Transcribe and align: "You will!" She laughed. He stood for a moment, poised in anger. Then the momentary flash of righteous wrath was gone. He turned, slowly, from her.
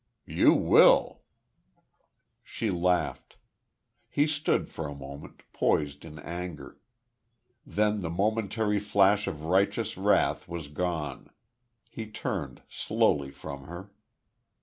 "You 0.25 0.55
will!" 0.55 1.21
She 2.43 2.71
laughed. 2.71 3.37
He 4.09 4.25
stood 4.25 4.67
for 4.67 4.87
a 4.87 4.95
moment, 4.95 5.43
poised 5.53 6.03
in 6.03 6.17
anger. 6.17 6.79
Then 7.67 8.01
the 8.01 8.09
momentary 8.09 8.79
flash 8.79 9.27
of 9.27 9.43
righteous 9.43 9.97
wrath 9.97 10.47
was 10.47 10.69
gone. 10.69 11.29
He 11.87 12.07
turned, 12.07 12.63
slowly, 12.67 13.29
from 13.29 13.65
her. 13.65 13.91